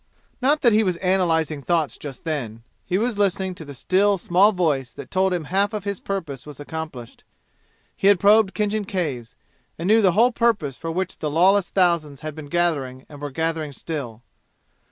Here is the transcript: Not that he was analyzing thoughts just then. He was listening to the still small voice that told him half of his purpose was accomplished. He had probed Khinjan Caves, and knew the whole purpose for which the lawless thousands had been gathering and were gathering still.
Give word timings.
Not 0.41 0.61
that 0.61 0.73
he 0.73 0.83
was 0.83 0.95
analyzing 0.97 1.61
thoughts 1.61 1.95
just 1.95 2.23
then. 2.23 2.63
He 2.87 2.97
was 2.97 3.19
listening 3.19 3.53
to 3.53 3.63
the 3.63 3.75
still 3.75 4.17
small 4.17 4.51
voice 4.51 4.91
that 4.93 5.11
told 5.11 5.31
him 5.31 5.43
half 5.43 5.73
of 5.73 5.83
his 5.83 5.99
purpose 5.99 6.43
was 6.43 6.59
accomplished. 6.59 7.23
He 7.95 8.07
had 8.07 8.19
probed 8.19 8.55
Khinjan 8.55 8.85
Caves, 8.85 9.35
and 9.77 9.85
knew 9.85 10.01
the 10.01 10.13
whole 10.13 10.31
purpose 10.31 10.75
for 10.75 10.89
which 10.89 11.19
the 11.19 11.29
lawless 11.29 11.69
thousands 11.69 12.21
had 12.21 12.33
been 12.33 12.47
gathering 12.47 13.05
and 13.09 13.21
were 13.21 13.29
gathering 13.29 13.73
still. 13.73 14.23